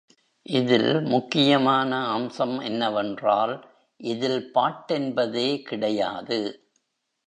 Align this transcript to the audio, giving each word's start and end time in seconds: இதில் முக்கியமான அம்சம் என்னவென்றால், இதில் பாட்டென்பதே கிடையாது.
இதில் 0.45 1.01
முக்கியமான 1.01 2.07
அம்சம் 2.07 2.59
என்னவென்றால், 2.59 3.53
இதில் 4.01 4.51
பாட்டென்பதே 4.53 5.61
கிடையாது. 5.61 6.39